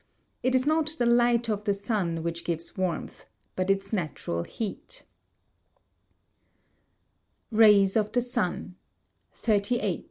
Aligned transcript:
It 0.41 0.55
is 0.55 0.65
not 0.65 0.87
the 0.97 1.05
light 1.05 1.47
of 1.47 1.65
the 1.65 1.75
sun 1.75 2.23
which 2.23 2.43
gives 2.43 2.75
warmth, 2.75 3.25
but 3.55 3.69
its 3.69 3.93
natural 3.93 4.41
heat. 4.41 5.03
[Sidenote: 7.43 7.43
Rays 7.51 7.95
of 7.95 8.11
the 8.11 8.21
Sun] 8.21 8.77
38. 9.33 9.99